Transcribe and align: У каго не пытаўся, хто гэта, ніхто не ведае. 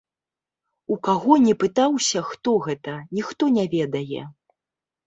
У 0.95 0.97
каго 1.09 1.33
не 1.45 1.53
пытаўся, 1.65 2.25
хто 2.33 2.57
гэта, 2.67 2.99
ніхто 3.21 3.43
не 3.61 3.71
ведае. 3.77 4.23